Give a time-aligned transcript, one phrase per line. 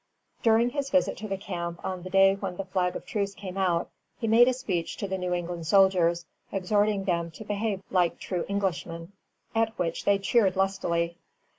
[0.41, 3.55] _]During his visit to the camp on the day when the flag of truce came
[3.55, 8.17] out, he made a speech to the New England soldiers, exhorting them to behave like
[8.17, 9.11] true Englishmen;
[9.53, 11.19] at which they cheered lustily.